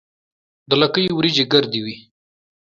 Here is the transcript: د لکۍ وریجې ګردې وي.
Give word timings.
د 0.69 0.71
لکۍ 0.81 1.05
وریجې 1.17 1.45
ګردې 1.53 1.79
وي. 1.85 1.95